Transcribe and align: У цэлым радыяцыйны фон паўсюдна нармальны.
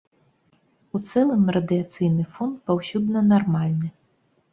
У 0.95 1.01
цэлым 1.09 1.43
радыяцыйны 1.57 2.25
фон 2.37 2.55
паўсюдна 2.71 3.19
нармальны. 3.33 3.93